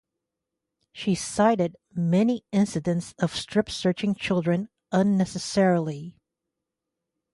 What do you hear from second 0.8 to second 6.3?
She cited "many incidents of strip searching children unnecessarily".